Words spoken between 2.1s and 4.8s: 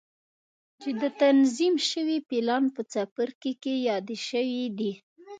پلان په څپرکي کې يادې شوې